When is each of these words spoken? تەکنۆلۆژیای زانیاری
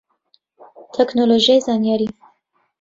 تەکنۆلۆژیای 0.93 1.63
زانیاری 1.67 2.07